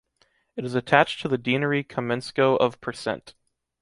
It 0.55 0.65
is 0.65 0.73
attached 0.73 1.21
to 1.21 1.27
the 1.27 1.37
deanery 1.37 1.83
Kamenskoe 1.83 2.57
of 2.59 2.79
%. 2.81 3.35